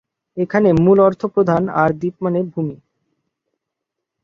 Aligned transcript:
এখানে 0.37 0.69
মূল 0.75 0.97
অর্থ 0.99 1.21
প্রধান 1.25 1.63
আর 1.81 1.89
দ্বীপ 1.93 2.15
মানে 2.23 2.39
ভূমি। 2.51 2.77